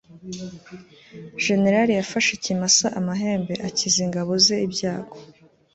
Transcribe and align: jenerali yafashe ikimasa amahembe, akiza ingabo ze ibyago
jenerali 1.45 1.91
yafashe 1.99 2.29
ikimasa 2.37 2.85
amahembe, 2.99 3.53
akiza 3.67 3.97
ingabo 4.05 4.31
ze 4.45 4.55
ibyago 4.67 5.17